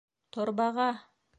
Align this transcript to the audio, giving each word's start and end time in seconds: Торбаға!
Торбаға! 0.37 0.87